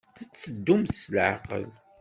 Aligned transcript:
Tetteddumt 0.17 0.89
s 0.99 1.01
leɛqel. 1.15 1.65